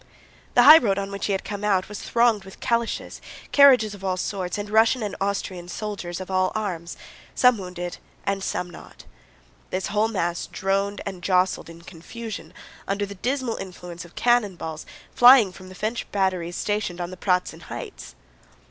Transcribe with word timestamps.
The 0.55 0.63
highroad 0.63 0.97
on 0.97 1.11
which 1.11 1.27
he 1.27 1.31
had 1.31 1.43
come 1.43 1.63
out 1.63 1.87
was 1.87 2.01
thronged 2.01 2.43
with 2.43 2.59
calèches, 2.59 3.19
carriages 3.51 3.93
of 3.93 4.03
all 4.03 4.17
sorts, 4.17 4.57
and 4.57 4.67
Russian 4.67 5.03
and 5.03 5.15
Austrian 5.21 5.67
soldiers 5.67 6.19
of 6.19 6.31
all 6.31 6.51
arms, 6.55 6.97
some 7.35 7.59
wounded 7.59 7.99
and 8.25 8.43
some 8.43 8.67
not. 8.71 9.03
This 9.69 9.89
whole 9.93 10.07
mass 10.07 10.47
droned 10.47 11.01
and 11.05 11.21
jostled 11.21 11.69
in 11.69 11.83
confusion 11.83 12.51
under 12.87 13.05
the 13.05 13.13
dismal 13.13 13.57
influence 13.57 14.03
of 14.03 14.15
cannon 14.15 14.55
balls 14.55 14.87
flying 15.13 15.51
from 15.51 15.69
the 15.69 15.75
French 15.75 16.11
batteries 16.11 16.55
stationed 16.55 16.99
on 16.99 17.11
the 17.11 17.15
Pratzen 17.15 17.61
Heights. 17.65 18.15